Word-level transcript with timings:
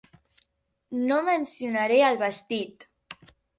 No 1.09 1.19
mencionaré 1.27 2.01
el 2.09 2.19
vestit. 2.25 2.89